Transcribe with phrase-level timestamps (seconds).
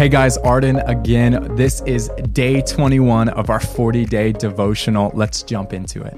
[0.00, 1.56] Hey guys, Arden again.
[1.56, 5.12] This is day 21 of our 40 day devotional.
[5.12, 6.16] Let's jump into it.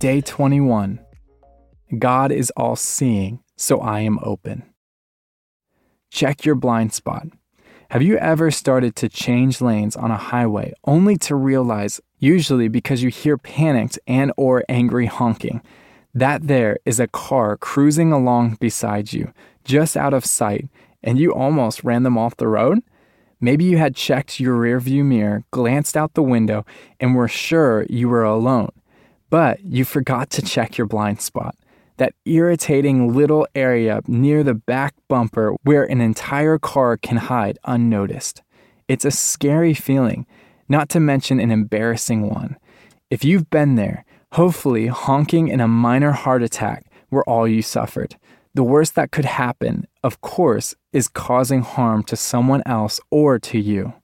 [0.00, 1.00] Day 21
[1.98, 4.64] God is all seeing, so I am open.
[6.10, 7.28] Check your blind spot.
[7.88, 13.02] Have you ever started to change lanes on a highway only to realize, usually because
[13.02, 15.62] you hear panicked and or angry honking,
[16.12, 19.32] that there is a car cruising along beside you,
[19.64, 20.68] just out of sight,
[21.02, 22.80] and you almost ran them off the road?
[23.40, 26.64] Maybe you had checked your rearview mirror, glanced out the window,
[26.98, 28.70] and were sure you were alone,
[29.30, 31.54] but you forgot to check your blind spot.
[31.98, 38.42] That irritating little area near the back bumper where an entire car can hide unnoticed.
[38.88, 40.26] It's a scary feeling,
[40.68, 42.56] not to mention an embarrassing one.
[43.10, 48.16] If you've been there, hopefully honking and a minor heart attack were all you suffered.
[48.54, 53.58] The worst that could happen, of course, is causing harm to someone else or to
[53.58, 53.94] you.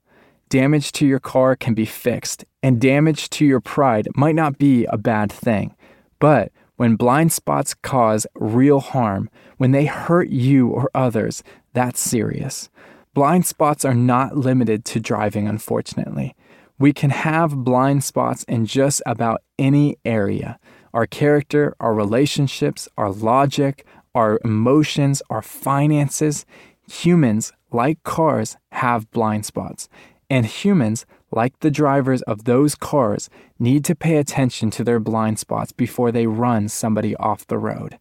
[0.49, 4.85] Damage to your car can be fixed, and damage to your pride might not be
[4.87, 5.75] a bad thing.
[6.19, 12.69] But when blind spots cause real harm, when they hurt you or others, that's serious.
[13.15, 16.35] Blind spots are not limited to driving, unfortunately.
[16.79, 20.59] We can have blind spots in just about any area
[20.93, 26.47] our character, our relationships, our logic, our emotions, our finances.
[26.91, 29.89] Humans, like cars, have blind spots.
[30.31, 35.39] And humans, like the drivers of those cars, need to pay attention to their blind
[35.39, 37.99] spots before they run somebody off the road.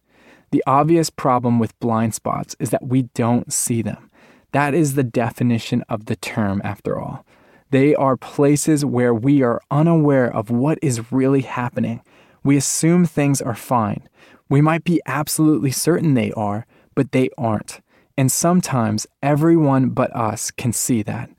[0.50, 4.10] The obvious problem with blind spots is that we don't see them.
[4.52, 7.26] That is the definition of the term, after all.
[7.70, 12.02] They are places where we are unaware of what is really happening.
[12.44, 14.08] We assume things are fine.
[14.48, 17.80] We might be absolutely certain they are, but they aren't.
[18.16, 21.30] And sometimes everyone but us can see that.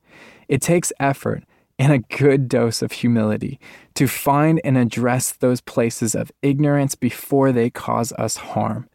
[0.50, 1.44] It takes effort
[1.78, 3.60] and a good dose of humility
[3.96, 8.90] to find and address those places of ignorance before they cause us harm.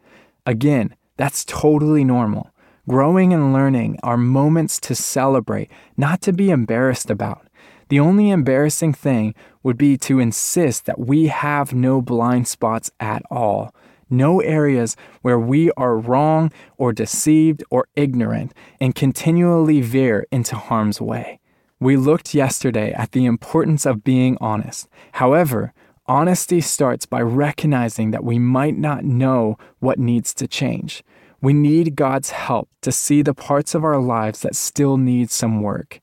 [0.45, 2.51] Again, that's totally normal.
[2.89, 7.47] Growing and learning are moments to celebrate, not to be embarrassed about.
[7.91, 13.21] The only embarrassing thing would be to insist that we have no blind spots at
[13.29, 13.75] all
[14.11, 20.99] no areas where we are wrong or deceived or ignorant and continually veer into harm's
[20.99, 21.39] way.
[21.79, 24.87] We looked yesterday at the importance of being honest.
[25.13, 25.73] However,
[26.05, 31.03] honesty starts by recognizing that we might not know what needs to change.
[31.41, 35.61] We need God's help to see the parts of our lives that still need some
[35.61, 36.01] work.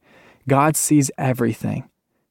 [0.48, 1.88] God sees everything.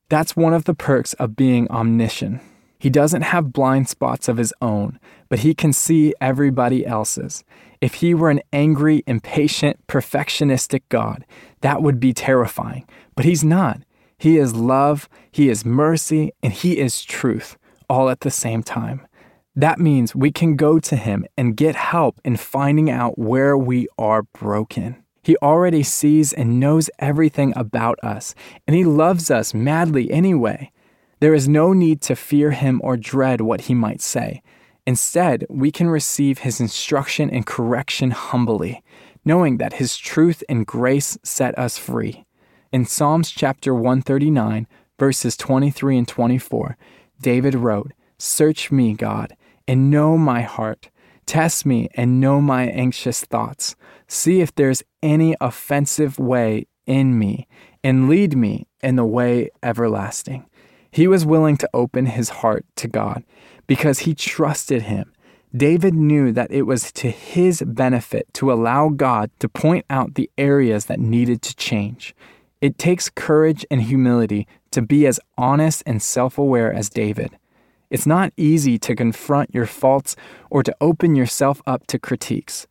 [0.09, 2.41] That's one of the perks of being omniscient.
[2.79, 7.43] He doesn't have blind spots of his own, but he can see everybody else's.
[7.79, 11.25] If he were an angry, impatient, perfectionistic God,
[11.61, 12.87] that would be terrifying.
[13.15, 13.81] But he's not.
[14.17, 17.55] He is love, he is mercy, and he is truth,
[17.87, 19.05] all at the same time.
[19.55, 23.87] That means we can go to him and get help in finding out where we
[23.97, 25.03] are broken.
[25.27, 28.33] He already sees and knows everything about us,
[28.65, 30.71] and he loves us madly anyway.
[31.19, 34.41] There is no need to fear him or dread what he might say.
[34.85, 38.81] Instead, we can receive his instruction and correction humbly,
[39.25, 42.23] knowing that his truth and grace set us free.
[42.71, 44.65] In Psalms chapter 139,
[44.97, 46.77] verses 23 and 24,
[47.19, 49.35] David wrote, Search me, God,
[49.67, 50.89] and know my heart.
[51.25, 53.75] Test me and know my anxious thoughts.
[54.07, 57.47] See if there's any offensive way in me,
[57.83, 60.45] and lead me in the way everlasting.
[60.89, 63.23] He was willing to open his heart to God
[63.67, 65.11] because he trusted him.
[65.55, 70.29] David knew that it was to his benefit to allow God to point out the
[70.37, 72.15] areas that needed to change.
[72.61, 77.37] It takes courage and humility to be as honest and self aware as David.
[77.89, 80.15] It's not easy to confront your faults
[80.49, 82.67] or to open yourself up to critiques.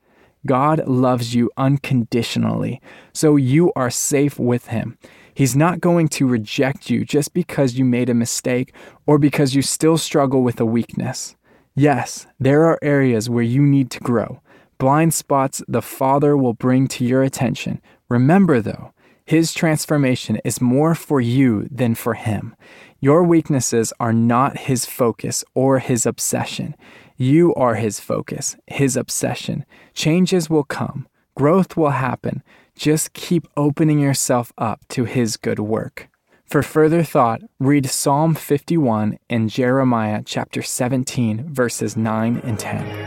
[0.47, 2.81] God loves you unconditionally,
[3.13, 4.97] so you are safe with Him.
[5.35, 8.73] He's not going to reject you just because you made a mistake
[9.07, 11.37] or because you still struggle with a weakness.
[11.75, 14.41] Yes, there are areas where you need to grow,
[14.79, 17.83] blind spots the Father will bring to your attention.
[18.09, 18.95] Remember, though,
[19.27, 22.57] His transformation is more for you than for Him.
[22.99, 26.75] Your weaknesses are not His focus or His obsession.
[27.17, 29.65] You are His focus, His obsession.
[29.95, 32.43] Changes will come, growth will happen.
[32.77, 36.09] Just keep opening yourself up to His good work.
[36.45, 43.06] For further thought, read Psalm 51 and Jeremiah chapter 17, verses 9 and 10.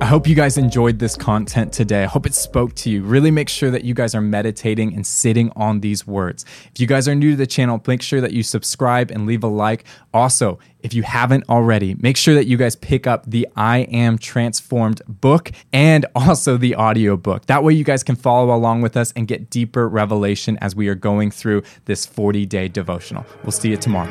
[0.00, 2.02] I hope you guys enjoyed this content today.
[2.02, 3.04] I hope it spoke to you.
[3.04, 6.44] Really make sure that you guys are meditating and sitting on these words.
[6.74, 9.44] If you guys are new to the channel, make sure that you subscribe and leave
[9.44, 9.84] a like.
[10.12, 14.18] Also, if you haven't already, make sure that you guys pick up the I Am
[14.18, 17.46] Transformed book and also the audio book.
[17.46, 20.88] That way, you guys can follow along with us and get deeper revelation as we
[20.88, 23.24] are going through this 40 day devotional.
[23.44, 24.10] We'll see you tomorrow.